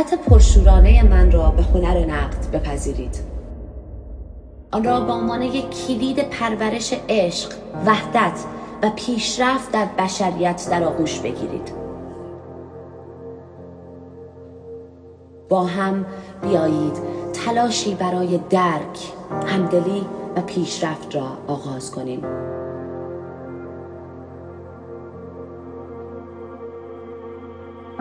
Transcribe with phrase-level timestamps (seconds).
[0.00, 3.20] دعوت پرشورانه من را به هنر نقد بپذیرید.
[4.72, 7.52] آن را به عنوان یک کلید پرورش عشق
[7.86, 8.44] وحدت
[8.82, 11.72] و پیشرفت در بشریت در آغوش بگیرید.
[15.48, 16.06] با هم
[16.42, 16.98] بیایید
[17.32, 19.12] تلاشی برای درک
[19.46, 20.06] همدلی
[20.36, 22.22] و پیشرفت را آغاز کنیم.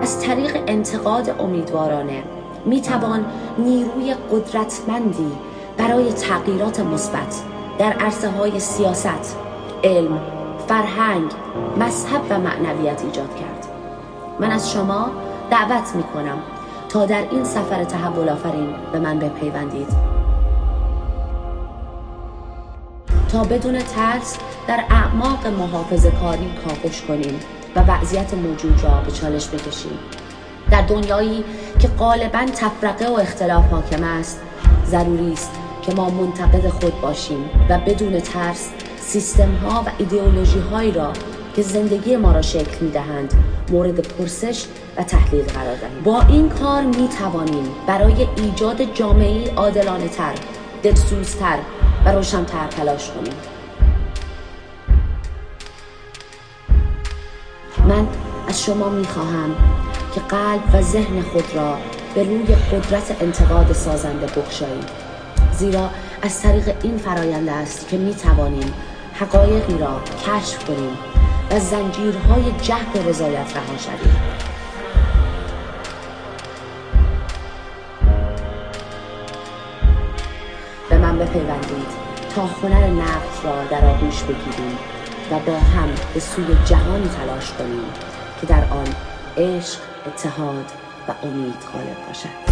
[0.01, 2.23] از طریق انتقاد امیدوارانه
[2.65, 3.25] می توان
[3.57, 5.31] نیروی قدرتمندی
[5.77, 7.41] برای تغییرات مثبت
[7.79, 9.37] در عرصه های سیاست،
[9.83, 10.19] علم،
[10.67, 11.31] فرهنگ،
[11.77, 13.67] مذهب و معنویت ایجاد کرد.
[14.39, 15.11] من از شما
[15.51, 16.37] دعوت می کنم
[16.89, 20.19] تا در این سفر تحول آفرین به من بپیوندید.
[23.31, 24.37] تا بدون ترس
[24.67, 27.39] در اعماق محافظ کاری کاهش کنیم
[27.75, 29.99] و وضعیت موجود را به چالش بکشیم.
[30.71, 31.43] در دنیایی
[31.79, 34.41] که غالبا تفرقه و اختلاف حاکم است
[34.85, 40.91] ضروری است که ما منتقد خود باشیم و بدون ترس سیستم ها و ایدئولوژی هایی
[40.91, 41.13] را
[41.55, 43.33] که زندگی ما را شکل می دهند
[43.71, 44.65] مورد پرسش
[44.97, 46.03] و تحلیل قرار دهیم.
[46.03, 50.33] با این کار می توانیم برای ایجاد جامعه عادلانه تر
[50.83, 51.57] دلسوزتر
[52.05, 53.33] و روشنتر تلاش کنیم.
[57.89, 58.07] من
[58.47, 59.55] از شما می خواهم
[60.15, 61.77] که قلب و ذهن خود را
[62.15, 64.89] به روی قدرت انتقاد سازنده بخشایید
[65.51, 65.89] زیرا
[66.21, 68.73] از طریق این فرایند است که می توانیم
[69.13, 70.97] حقایقی را کشف کنیم
[71.51, 74.15] و زنجیرهای جهد رضایت رها شویم.
[80.89, 84.98] به من بپیوندید تا هنر نقد را در آغوش بگیریم.
[85.31, 87.85] و با هم به سوی جهانی تلاش کنیم
[88.41, 88.87] که در آن
[89.37, 90.65] عشق، اتحاد
[91.07, 92.48] و امید غالب باشد.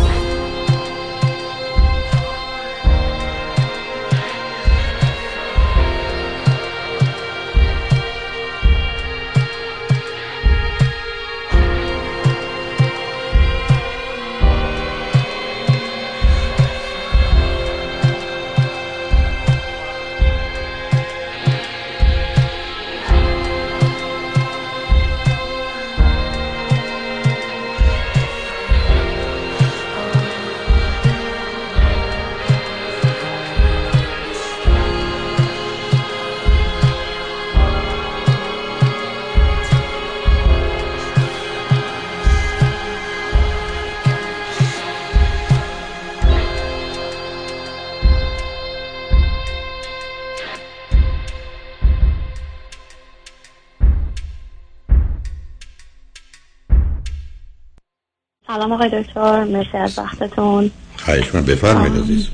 [58.57, 60.71] سلام آقای دکتر مرسی از وقتتون.
[60.97, 62.27] خواهش من بفرمایید عزیز.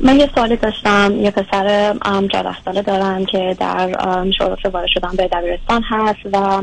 [0.00, 1.14] من یه سوالی داشتم.
[1.20, 1.94] یه پسر
[2.32, 3.96] چهارده ساله دارم که در
[4.38, 6.62] شروع وارد شدن به دبیرستان هست و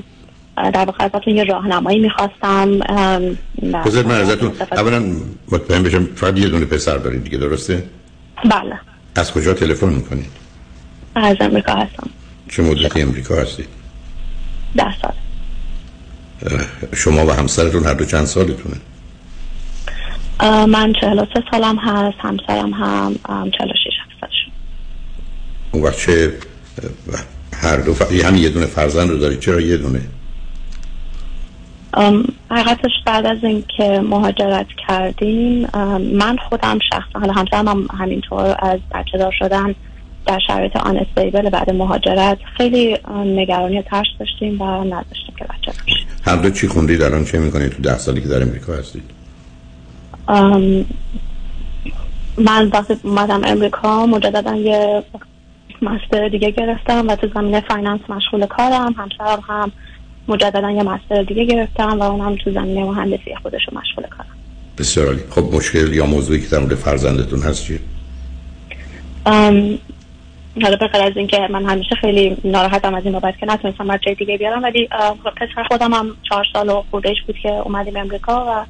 [0.72, 2.80] در واقع ازتون یه راهنمایی می‌خواستم.
[3.86, 5.04] بذار من ازتون اولا
[5.52, 7.84] مطمئن بشم فقط یه دونه پسر دارید دیگه درسته؟
[8.46, 8.80] بله.
[9.16, 10.32] از کجا تلفن می‌کنید؟
[11.16, 12.10] از امریکا هستم.
[12.50, 13.68] چه مدتی امریکا هستید؟
[14.76, 15.14] ده سال.
[16.96, 18.76] شما و همسرتون هر دو چند سالتونه؟
[20.48, 23.16] من 43 سالم هست همسرم هم
[23.52, 24.54] 46 هستشون
[25.72, 26.34] اون وقت چه
[27.54, 28.12] هر دو ف...
[28.12, 30.02] همین یه دونه فرزند رو دارید چرا یه دونه؟
[32.52, 35.68] حقیقتش بعد از اینکه مهاجرت کردیم
[36.14, 39.76] من خودم شخصا حالا همسرم هم همینطور از بچه دار شدن
[40.26, 46.36] در شرایط unstable بعد مهاجرت خیلی نگرانی ترس داشتیم و نداشتیم که بچه داشتیم هر
[46.36, 49.19] دو چی خوندید الان چه می‌کنید؟ تو ده سالی که در امریکا هستید.
[52.38, 55.04] من وقتی اومدم امریکا مجددا یه
[55.82, 58.96] master دیگه گرفتم و تو زمینه finance مشغول کارم.
[58.98, 59.72] همسرم هم
[60.28, 64.30] مجددا یه master دیگه گرفتم و اونم تو زمینه مهندسی خودش رو مشغول کارم.
[64.78, 65.22] بسیار عالی.
[65.30, 67.80] خب مشکل یا موضوعی که در مورد فرزندتون هست چیه؟
[70.62, 74.38] حالا به از اینکه من همیشه خیلی ناراحتم از این بابت که نتونستم بچه دیگه
[74.38, 74.90] بیارم ولی
[75.38, 78.66] پسر خودم هم چهار سال و خوردهش بود که اومدیم امریکا و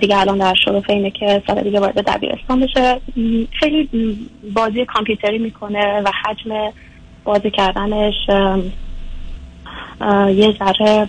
[0.00, 3.00] دیگه الان در شروع اینه که سال دیگه وارد دبیرستان بشه.
[3.52, 3.88] خیلی
[4.54, 6.72] بازی کامپیوتری می‌کنه و حجم
[7.24, 8.14] بازی کردنش
[10.34, 11.08] یه ذره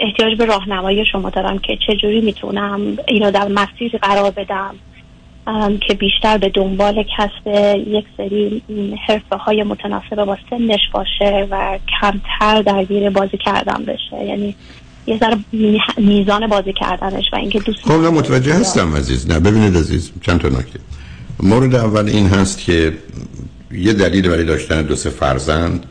[0.00, 4.74] احتیاج به راهنمایی شما دارم که چجوری می‌تونم اینو در مسیر قرار بدم
[5.80, 7.46] که بیشتر به دنبال کسب
[7.86, 8.62] یک سری
[9.06, 14.24] حرفه های متناسب با سنش باشه و کمتر درگیر بازی کردن بشه.
[14.24, 14.54] یعنی
[15.08, 15.38] یه ذره
[15.98, 19.30] میزان بازی کردنش و اینکه دوست خب نه متوجه هستم عزیز.
[19.30, 20.80] نه ببینید عزیز چند تا نکته.
[21.42, 22.92] مورد اول این هست که
[23.72, 25.86] یه دلیل برای داشتن دو سه فرزند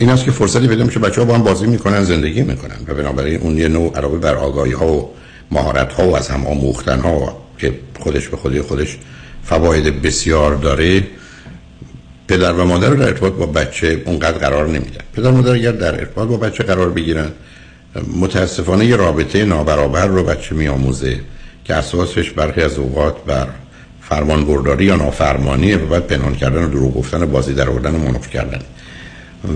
[0.00, 2.94] این است که فرصتی پیدا میشه بچه ها با هم بازی می‌کنن زندگی می‌کنن و
[2.94, 5.10] بنابراین اون یه نوع علاوه بر آگاهی ها و
[5.50, 8.98] مهارت ها و از هم آموختن ها که خودش به خودی خودش
[9.42, 11.02] فواید بسیار داره
[12.28, 15.00] پدر و مادر رو در ارتباط با بچه اونقدر قرار نمیدن.
[15.12, 17.32] پدر و مادر اگر در ارتباط با بچه قرار بگیرن
[18.20, 21.20] متاسفانه یه رابطه نابرابر رو بچه میآموزه
[21.64, 23.48] که اساسش برخی از اوقات بر
[24.08, 27.94] فرمان برداری یا نافرمانیه و بعد پنهان کردن و دروغ گفتن و بازی در آوردن
[27.94, 28.60] و مناف کردن.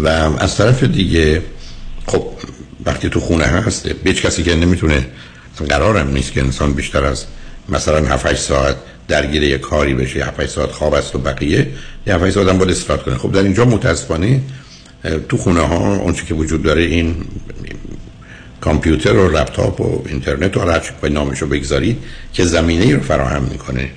[0.02, 0.08] و
[0.38, 1.42] از طرف دیگه
[2.06, 2.24] خب
[2.86, 5.06] وقتی تو خونه هست به کسی که نمی‌تونه
[5.68, 7.24] قرارم نیست که انسان بیشتر از
[7.68, 8.76] مثلا 7 ساعت
[9.08, 10.24] درگیر یه کاری بشه.
[10.24, 11.68] 7 ساعت خواب است و بقیه.
[12.06, 13.16] یه 7 ساعت هم باید استراحت کنه.
[13.18, 14.40] خب در اینجا متاسفانه
[15.28, 17.16] تو خونه ها اونچه که وجود داره این
[18.62, 21.96] کامپیوتر و لپتاپ و اینترنت و هر چی نامشو بگذاری
[22.32, 23.90] که زمینه ای رو فراهم می‌کنه.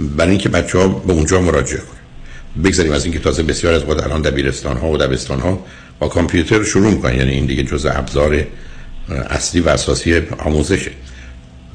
[0.00, 2.00] برای اینکه بچه ها به اونجا مراجعه کنه
[2.64, 5.64] بگذاریم از اینکه تازه بسیار از وقت الان دبیرستان ها و دبستان ها
[5.98, 7.14] با کامپیوتر شروع می‌کنن.
[7.16, 8.44] یعنی این دیگه جزء ابزار
[9.30, 10.90] اصلی و اساسی آموزشه.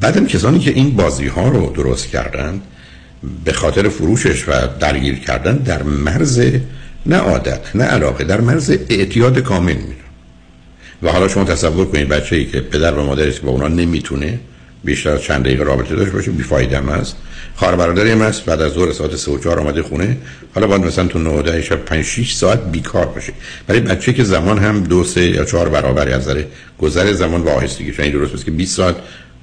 [0.02, 2.62] بعدم کسانی که این بازی ها رو درست کردن
[3.46, 6.42] به خاطر فروشش و درگیر کردن در مرز
[7.06, 10.05] نه عادت نه علاقه در مرز اعتیاد کامل میرن
[11.06, 14.40] و حالا شما تصور کنید بچه ای که پدر و مادرش با اونا نمی‌تونه
[14.84, 17.16] بیشتر از چند دقیقه رابطه داشته باشه بیفایده هم هست.
[17.56, 20.18] خواهر برادری هم هست بعد از ظهر ساعت 3 و 4 آمده خونه.
[20.56, 23.34] حالا باید مثلا تو 9 10 شب 5 6 ساعت بیکار باشه.
[23.68, 26.44] برای بچه که زمان هم دو سه یا چهار برابر از نظر
[26.80, 28.96] گذر زمان و آهستگی چون درست است که 20 ساعت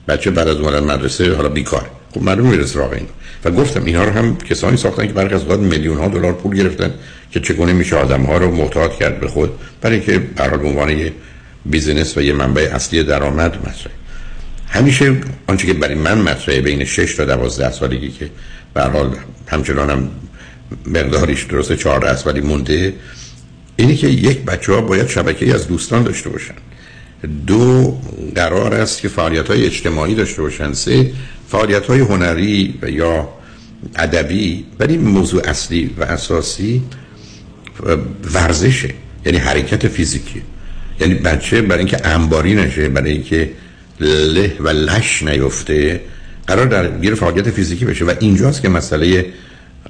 [0.09, 1.91] بچه بعد از اومدن مدرسه حالا بیکار.
[2.15, 3.07] خب معلوم می‌رسه راه این
[3.45, 6.57] و گفتم اینا رو هم کسانی ساختن که برخی از اوقات میلیون ها دلار پول
[6.57, 6.91] گرفتن
[7.31, 9.51] که چگونه میشه آدم ها رو محتاط کرد به خود.
[9.81, 10.89] برای که به عنوان
[11.67, 14.03] بیزینس و یه منبع اصلی درآمد مطرحه.
[14.69, 15.17] همیشه
[15.47, 18.31] آنچه که برای من مطرحه بین 6 تا 12 سالگی که
[18.75, 19.17] به حال
[19.47, 20.09] همچنان هم
[20.87, 22.95] مقداریش درسته 14 است ولی مونده
[23.77, 26.55] اینی که یک بچه ها باید شبکه از دوستان داشته باشن.
[27.47, 27.99] دو
[28.35, 30.73] قرار است که فعالیت های اجتماعی داشته باشن.
[30.73, 31.13] سه
[31.49, 33.29] فعالیت های هنری و یا
[33.97, 36.83] ادبی ولی موضوع اصلی و اساسی
[38.35, 38.95] ورزشه
[39.27, 40.43] یعنی حرکت فیزیکی.
[41.01, 43.51] یعنی بچه برای اینکه انباری نشه برای اینکه
[44.01, 46.01] له و لش نیفته
[46.47, 48.05] قرار در گیر فعالیت فیزیکی بشه.
[48.05, 49.27] و اینجاست که مسئله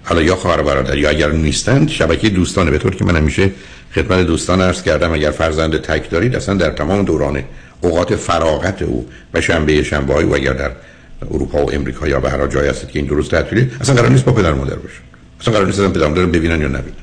[0.04, 2.70] حالا یا خواهر برادر یا اگر نیستند شبکه دوستانه.
[2.70, 3.50] به طور که من همیشه
[3.94, 7.42] خدمت دوستان عرض کردم اگر فرزند تک دارید اصلا در تمام دوران
[7.80, 10.70] اوقات فراغت او و شنبه شنبه های و اگر در
[11.30, 14.24] اروپا و امریکا یا به هر جای هستید که این درست تعطیلی اصلا قرار نیست
[14.24, 14.98] با پدر مادر باشه.
[15.40, 16.96] اصلا قرار نیست پدر مادر ببینن یا نبینن.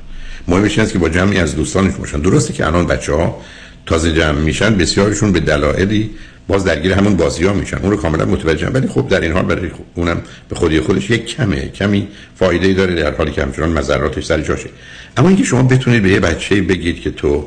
[0.48, 2.20] مهمش این است که با جمعی از دوستانش باشن.
[2.20, 3.40] درسته که الان بچه ها
[3.86, 6.10] تازه جمع میشن بسیارشون به دلایلی
[6.48, 7.76] باز درگیر همون بازی ها میشن.
[7.76, 11.26] اون رو کاملا متوجهم ولی خب در این حال برای اونم به خودی خودش یک
[11.26, 14.68] کمه کمی فایده ای داره در حالی که همچنان مذراتش سر جاشه.
[15.16, 17.46] اما اینکه شما بتونید به یه بچه بگید که تو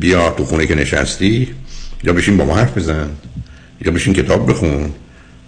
[0.00, 1.48] بیا تو خونه که نشستی
[2.04, 3.08] یا بشین با ما حرف بزن
[3.84, 4.90] یا بشین کتاب بخون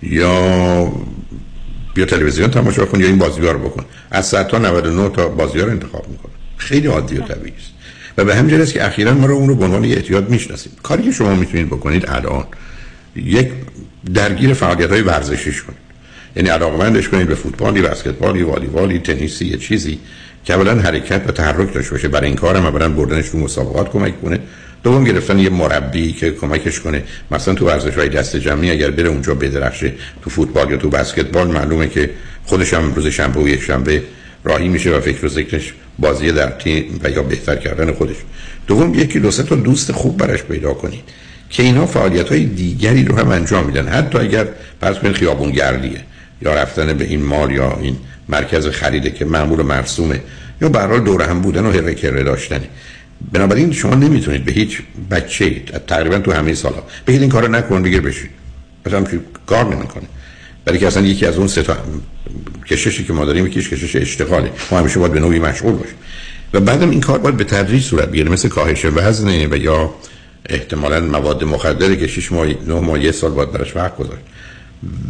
[0.02, 0.92] یا
[1.94, 3.84] بیا تلویزیون تماشا کن یا این بازی رو بکن.
[4.10, 6.32] از 100 تا 99 تا بازی رو انتخاب می‌کنه.
[6.56, 7.70] خیلی عادی و طبیعی است.
[8.18, 10.72] و به همین که اخیرا ما رو اون رو به عنوان اعتیاد می‌شناسیم.
[10.82, 12.44] کاری که شما می‌تونید بکنید الان
[13.16, 13.48] یک
[14.14, 15.78] درگیر فعالیت های ورزشیش کنید.
[16.36, 19.98] یعنی علاقمندش کنید به فوتبالی بسکتبالی والیبالی تنیسی یه چیزی
[20.44, 22.08] که اولا حرکت و تحرک داشته باشه.
[22.08, 24.38] برای این کارم اولا بردنش تو مسابقات کمک کنه.
[24.82, 27.02] دوم گرفتن یه مربی که کمکش کنه.
[27.30, 31.46] مثلا تو ورزش های دست جمعی اگر بره اونجا بدرخشه تو فوتبال یا تو بسکتبال
[31.46, 32.10] معلومه که
[32.44, 34.02] خودش هم روز شنبه و یک شنبه
[34.44, 38.16] راهی میشه و فکر و ذکرش بازی در تیم و یا بهتر کردن خودش.
[38.66, 41.04] دوم یکی دو سه تا دوست خوب براش پیدا کنید
[41.50, 43.88] که اینا فعالیت های دیگری رو هم انجام میدن.
[43.88, 44.48] حتی اگر
[44.80, 46.00] فرض کنید خیابون گردیه
[46.42, 47.96] یا رفتن به این مال یا این
[48.28, 50.20] مرکز خریده که معمول و مرسومه
[50.62, 52.68] یا به دور هم بودن و هره داشتنه.
[53.32, 55.50] بنابراین شما نمی‌تونید به هیچ بچه
[55.86, 58.30] تقریبا تو همه سالا به این کارو نکن دیگه بشید
[58.86, 59.04] مثلا
[59.46, 60.04] کار نمی‌کنه.
[60.64, 61.64] برای که اصلا یکی از اون سه
[62.66, 64.50] کششی که ما داریم یکیش کشش اشتغاله.
[64.70, 65.96] ما همیشه باید به نوعی مشغول باشیم.
[66.52, 69.94] و بعدم این کار باید به تدریج صورت بگیره مثل کاهش وزنه و یا
[70.48, 74.22] احتمالا مواد مخدره که 6 ماه 9 ماه یه سال باید براش وقت گذاشت.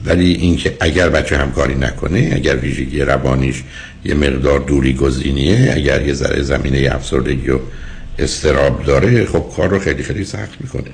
[0.04, 3.62] ولی اینکه اگر بچه همکاری نکنه اگر ویژگی روانیش
[4.04, 7.58] یه مقدار دوری گزینیه اگر یه ذره زمینه افسردگی و
[8.18, 10.90] استراب داره خب کار رو خیلی خیلی سخت می‌کنه.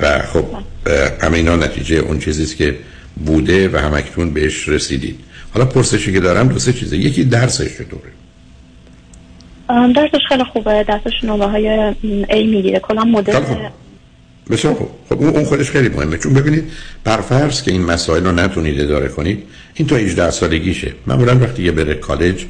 [0.00, 0.44] و خب
[1.22, 2.74] همه اینا نتیجه اون چیزیست که
[3.26, 5.18] بوده و همکنون بهش رسیدید
[5.54, 6.96] حالا پرسشی که دارم دو سه چیزه.
[6.96, 8.12] یکی درسش چطوره؟
[9.94, 10.84] درسش خیلی خوبه.
[10.88, 11.68] درسش نوبه های
[12.30, 12.78] ای می‌گیره.
[12.78, 13.40] کلا مدل
[14.50, 14.88] بسیار خوب.
[15.08, 16.18] خب اون خودش خیلی مهمه.
[16.18, 16.64] چون ببینید
[17.04, 19.42] برفرض که این مسائل رو نتونید اداره کنید
[19.74, 20.92] این تا 18 سالگیشه.
[21.06, 22.44] معمولا وقتی یه بره کالج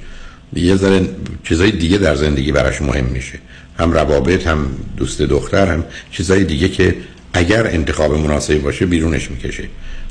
[0.56, 1.08] یه ذره
[1.44, 3.38] چیزای دیگه در زندگی براش مهم میشه.
[3.78, 6.94] هم روابط هم دوست دختر هم چیزای دیگه که
[7.32, 9.64] اگر انتخاب مناسبی باشه بیرونش می‌کشه.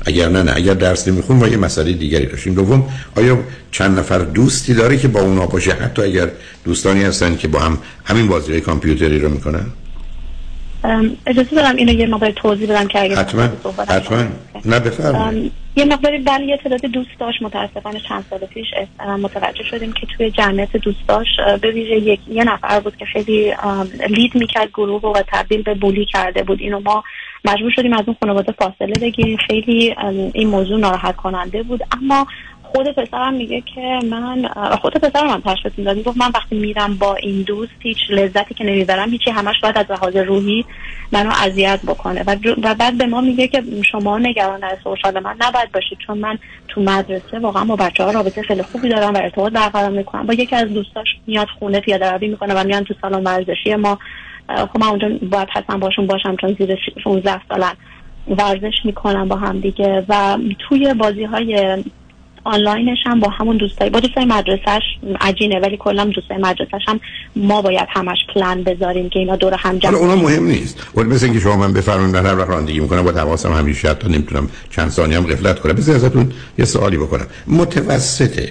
[0.06, 0.52] اگر نه نه.
[0.56, 2.54] اگر درس نمیخون ما یه مسئله دیگری داشتیم.
[2.54, 3.38] دوم آیا
[3.70, 6.28] چند نفر دوستی داره که با اونا باشه؟ حتی اگر
[6.64, 9.66] دوستانی هستن که با هم همین بازی کامپیوتری رو می‌کنن؟
[11.26, 13.48] اجازه دارم اینو یه مقدار توضیح بدم که اگه حتما.
[13.88, 14.24] حتما.
[14.64, 15.52] نه بفرمایید.
[15.78, 17.42] یه مقداری بله یه تعداد دوست داشت.
[17.42, 18.66] متاسفانه چند سال پیش
[19.22, 23.54] متوجه شدیم که توی جمعیت دوست داشت به ویژه یک یه نفر بود که خیلی
[24.08, 26.60] لید می‌کرد گروه و تبدیل به بولی کرده بود.
[26.60, 27.04] اینو ما
[27.44, 29.36] مجبور شدیم از اون خانواده فاصله بگیریم.
[29.36, 29.94] خیلی
[30.34, 31.80] این موضوع ناراحت کننده بود.
[32.02, 32.26] اما
[32.72, 34.48] خود پسرم میگه که من
[34.82, 36.04] خود پسرم من تشخیص می‌داد.
[36.04, 39.90] گفت من وقتی میرم با این دوست هیچ لذتی که نمی‌برم هیچی همش باید از
[39.90, 40.64] لحاظ روحی
[41.12, 42.24] منو اذیت بکنه.
[42.26, 46.18] و, و بعد به ما میگه که شما نگران از سوشال من نباید باشید چون
[46.18, 50.26] من تو مدرسه واقعا با بچه ها رابطه خیلی خوبی دارم و ارتباط برقرار می‌کنم.
[50.26, 53.98] با یکی از دوستاش میاد خونه پیاده روی می‌کنه و میان تو سالن ورزشی ما.
[54.48, 57.72] خب من اونجا باید حتما باشون باشم چون زیر 16 سالن
[58.28, 60.04] ورزش می‌کنم با هم دیگه.
[60.08, 61.82] و توی بازی های
[62.48, 64.82] آنلاینش هم با همون دوستای با دوستای مدرسهش
[65.20, 67.00] عجینه ولی کلا دوستای مدرسهش هم
[67.36, 70.86] ما باید همش پلان بذاریم که اینا دور هم جمع اونا مهم نیست.
[70.94, 74.50] ولی مثل اینکه شما من بفرمایید هر وقت رانندگی می‌کنم با حواسم همیشه حتی نمی‌تونم
[74.70, 75.72] چند ثانیه هم غفلت کنم.
[75.72, 77.26] بذار ازتون یه سوالی بکنم.
[77.46, 78.48] متوسط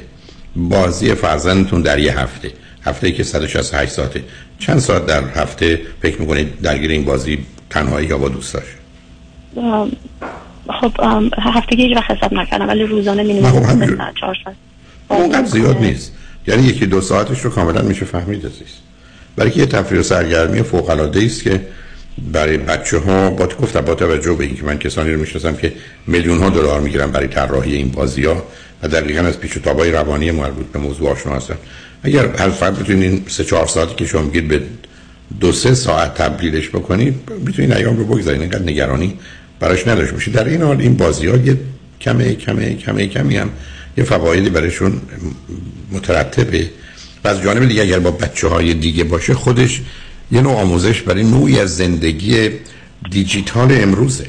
[0.56, 2.52] بازی فرزندتون در یه هفته
[2.86, 4.24] هفته که 168 ساعته
[4.60, 7.38] چند ساعت در هفته فکر می‌کنید درگیر این بازی
[7.70, 8.64] تنهایی یا با دوستاش؟
[10.82, 10.92] خب
[11.40, 14.56] هفتگی هیچ وقت حساب نکردم ولی روزانه مینیمم خب چهار ساعت.
[15.08, 16.12] اونقدر زیاد نیست.
[16.48, 18.68] یعنی یکی دو ساعتش رو کاملا میشه فهمید عزیز.
[19.36, 21.62] برای که یه تفریح و سرگرمی فوق العاده است که
[22.32, 25.74] برای بچه ها با گفتم با توجه به اینکه من کسانی رو می‌شناسم که
[26.08, 28.44] میلیون ها دلار می‌گیرن برای طراحی این بازی ها
[28.84, 31.56] و دقیقا از پیش و تابای روانی مربوط به موضوع آشنا هستن
[32.04, 34.62] اگر هر فرد بتونین سه چهار ساعتی که شما میگید به
[35.40, 38.42] دو سه ساعت تبدیلش بکنید می‌تونید ایام رو بگذارید.
[38.42, 39.20] اینقدر نگرانی
[39.60, 40.32] براش نداشت باشه.
[40.32, 41.60] در این حال این بازی ها یه
[42.02, 43.50] کمه کمه کمه کمی هم
[43.98, 45.02] یه فوایدی برایشون
[45.92, 46.70] مترتبه
[47.24, 49.82] و از جانب دیگه اگر با بچه های دیگه باشه خودش
[50.32, 52.50] یه نوع آموزش برای نوعی از زندگی
[53.12, 54.28] دیجیتال امروزه.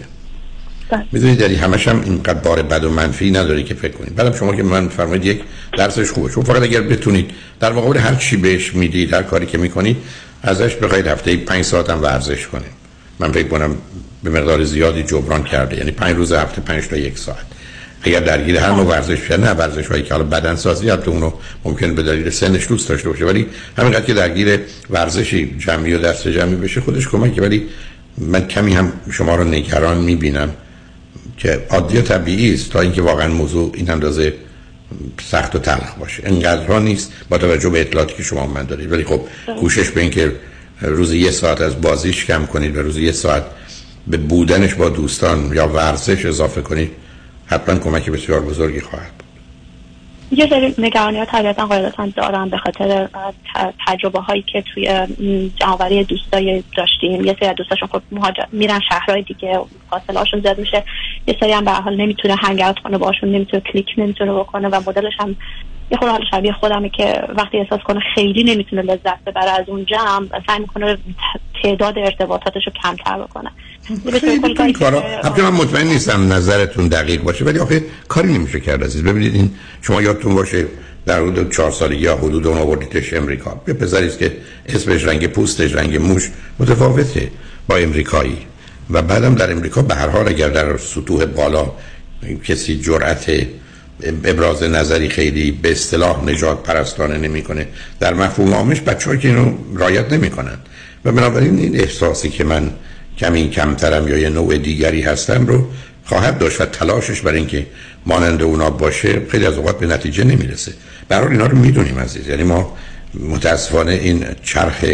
[0.90, 1.04] بله.
[1.12, 4.54] می‌دونید داری همش هم اینقدر بار بد و منفی نداره که فکر کنید بعدم شما
[4.54, 5.40] که من فرمایید یک
[5.78, 6.32] درسش خوبه.
[6.32, 7.30] شما فقط اگر بتونید
[7.60, 9.96] در مقابل هر چی بهش می‌دید هر کاری که می‌کنید
[10.42, 12.78] ازش بخواید هفته 5 ساعت هم ورزش کنید.
[13.18, 13.76] من فکر کنم
[14.22, 15.76] به مقدار زیادی جبران کرده.
[15.76, 17.46] یعنی پنج روز هفته پنج تا یک ساعت.
[18.02, 21.32] اگر درگیر هر نوع ورزش بشه نه ورزش هایی که حالا بدن سازی البته اونو
[21.64, 23.24] ممکن به دلیل سنش دوست داشته باشه.
[23.24, 23.46] ولی
[23.78, 24.60] همینقدر که درگیر
[24.90, 27.42] ورزشی جمعی و دست جمعی بشه خودش کمکه.
[27.42, 27.66] ولی
[28.18, 30.50] من کمی هم شما رو نگران می‌بینم
[31.36, 34.34] که عادی و طبیعی است تا اینکه واقعا موضوع این اندازه
[35.30, 36.22] سخت و تلخ باشه.
[36.26, 38.92] انقدر نیست با توجه به اطلاعاتی که شما من دارید.
[38.92, 39.20] ولی خب
[39.60, 40.32] کوشش به اینکه
[40.80, 43.44] روز یه ساعت از بازیش کم کنید و روز یه ساعت
[44.10, 46.90] به بودنش با دوستان یا ورزش اضافه کنید
[47.46, 49.28] حتما کمک بسیار بزرگی خواهد بود.
[50.38, 53.08] یه سری نگرانی ها طبیعتا قاعدتا دارم به خاطر
[53.86, 55.06] تجربه هایی که توی
[55.60, 57.24] جمعوری دوستای داشتیم.
[57.24, 59.60] یه سری دوستاشون خب مهاجر میرن شهرهای دیگه
[59.90, 60.84] فاصله هاشون زیاد میشه.
[61.26, 65.12] یه سری هم به حال نمی‌تونه هنگ کنه باشون نمی‌تونه کلیک نمی‌تونه بکنه و مدلش
[65.18, 65.36] هم
[65.90, 69.84] یه خود حال شبیه خودمه که وقتی احساس کنه خیلی نمی‌تونه لذت ببره از اون
[69.84, 70.98] جمع سعی می‌کنه
[71.62, 73.50] تعداد ارتباطاتش رو کمتر بکنه.
[74.58, 75.02] این کارا
[75.36, 79.02] من مطمئن نیستم نظرتون دقیق باشه ولی آخه کاری نمیشه کرد عزیز.
[79.02, 79.50] ببینید این
[79.82, 80.66] شما یادتون باشه
[81.06, 83.62] در حدود چهار سالگی یا حدود اون آوردیدش امریکا.
[83.64, 84.36] به پسری که
[84.66, 87.30] اسمش رنگ پوستش رنگ موش متفاوته
[87.68, 88.38] با امریکایی.
[88.90, 91.72] و بعدم در امریکا به هر حال اگر در سطوح بالا
[92.44, 93.30] کسی جرأت
[94.24, 97.68] ابراز نظری خیلی به اصطلاح نجات پرستانه نمی‌کنه
[98.00, 100.58] در مفهوم عامش بچه‌ها که اینو رایت نمی‌کنن.
[101.08, 102.70] و بنابراین این احساسی که من
[103.18, 105.66] کمی کمترم یا یه نوع دیگری هستم رو
[106.04, 107.66] خواهد داشت و تلاشش برای اینکه
[108.06, 110.72] مانند اونا باشه خیلی از اوقات به نتیجه نمی‌رسه.
[111.08, 112.28] برای اینا رو می‌دونیم عزیز.
[112.28, 112.76] یعنی ما
[113.14, 114.84] متاسفانه این چرخ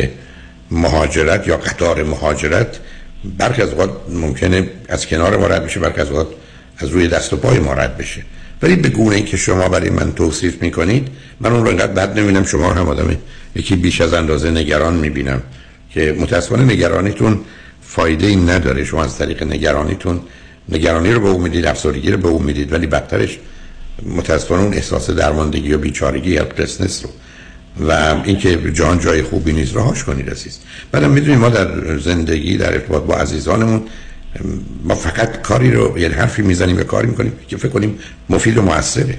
[0.70, 2.78] مهاجرت یا قطار مهاجرت
[3.38, 6.28] برخی از اوقات ممکنه از کنار ما رد بشه برخی از اوقات
[6.78, 8.22] از روی دست و پای ما رد بشه.
[8.62, 11.08] ولی به گونه که شما برای من توصیف می‌کنید
[11.40, 12.44] من اون رو انقدر بد نمی‌بینم.
[12.44, 13.16] شما هم آدم
[13.56, 15.42] یکی بیش از اندازه نگران می‌بینم.
[15.94, 17.40] که متاسفانه نگرانیتون
[17.82, 18.84] فایده این نداره.
[18.84, 20.20] شما از طریق نگرانیتون
[20.68, 23.38] نگرانی رو به اون می‌دید افسردگی رو به اون می‌دید ولی بدترش
[24.16, 27.10] متاسفانه اون احساس درماندگی و بیچارگی هلپلسنس رو.
[27.88, 30.58] و اینکه جان جای خوبی نیست راهاش کنید عزیز.
[30.92, 33.82] بعدم می‌دونید ما در زندگی در ارتباط با عزیزانمون
[34.84, 37.98] ما فقط کاری رو یعنی حرفی می‌زنیم یا کاری می‌کنیم که فکر کنیم
[38.30, 39.18] مفید و موثره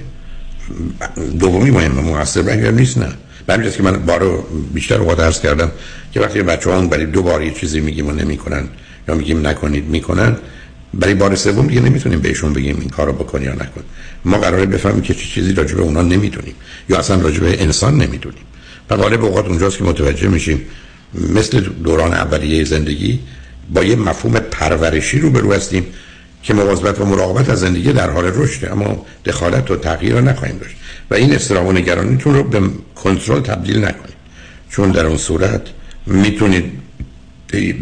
[1.40, 3.08] دومی مهمه موثر نیست نه.
[3.46, 5.70] برای که من بارو بیشتر وقت عرض کردم
[6.12, 8.68] که وقتی بچه ها برای دو بار یه چیزی میگیم و نمی‌کنن
[9.08, 10.36] یا میگیم نکنید می‌کنن
[10.94, 13.84] برای بار سوم دیگه نمی‌تونیم بهشون بگیم این کارو بکن یا نکن.
[14.24, 16.54] ما قراره بفهمیم که چه چیزی راجع به اونا نمی‌دونیم
[16.88, 18.42] یا اصلا راجع به انسان نمی‌دونیم.
[18.90, 20.62] و غالب اوقات اونجاست که متوجه میشیم
[21.34, 23.20] مثل دوران اولیه زندگی
[23.74, 25.86] با یه مفهوم پرورشی رو برو هستیم
[26.42, 30.58] که مواظبت و مراقبت از زندگی در حال رشده اما دخالت و تغییر رو نخواهیم
[30.58, 30.76] داشت.
[31.10, 32.60] و این استرام و نگرانیتون رو به
[32.94, 34.16] کنترل تبدیل نکنید.
[34.70, 35.62] چون در اون صورت
[36.06, 36.64] می‌تونید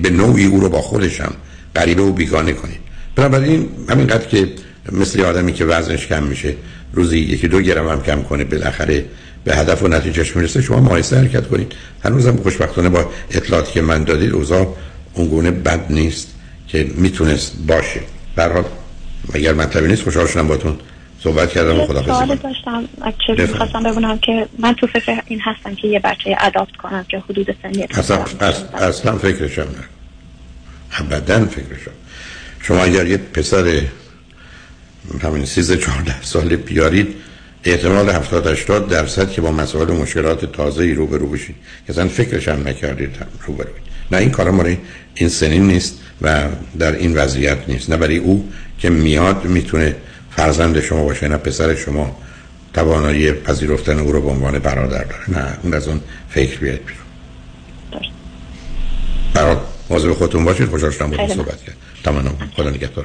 [0.02, 1.32] به نوعی او رو با خودشم
[1.76, 2.78] غریبه و بیگانه کنید.
[3.16, 4.48] بنابراین همینقدر که
[4.92, 6.54] مثل آدمی که وزنش کم میشه
[6.92, 9.04] روزی یکی دو گرم هم کم کنه بالاخره
[9.44, 11.72] به هدف و نتیجهش می‌رسه شما مایسته حرکت کنید.
[12.04, 14.76] هنوزم خوشبختانه با اطلاعاتی که من دادید اوضاع
[15.14, 16.28] اونگونه بد نیست
[16.68, 18.00] که می‌تونست باشه.
[18.36, 18.64] برحال
[19.32, 20.76] اگر مطلبی نیست خوشحال شدم باتون
[21.24, 22.88] صحبت کردم و خدا سوال داشتم
[23.56, 27.56] خواستم ببینم که من تو فکر این هستم که یه بچه اداپت کنم که حدود
[27.62, 28.24] سنی اصلا,
[28.74, 29.84] اصلا فکرشم نه.
[30.92, 31.90] ابدا فکرشم.
[32.60, 33.80] شما اگر یه پسر
[35.22, 37.14] همین 13 14 سال بیارید
[37.64, 41.56] احتمال 70 80 درصد که با مسائل و مشکلات تازه ای رو برو بشید.
[41.86, 43.10] که اصلا فکرش هم نکردید
[43.46, 43.68] رو برو
[44.12, 44.78] نه این کارا ماره
[45.14, 47.90] این سنین نیست و در این وضعیت نیست.
[47.90, 49.96] نه برای او که میاد می‌تونه
[50.36, 52.16] فرزند شما باشه نه پسر شما.
[52.74, 55.30] توانایی پذیرفتن او رو به عنوان برادر داره.
[55.30, 57.04] نه اون از اون فکر بیاد بیرون.
[59.34, 59.56] برای
[59.90, 60.68] مواظب خودتون باشید.
[60.68, 63.02] خوشحال شدم با صحبت کرد تمام خدا نگهدار.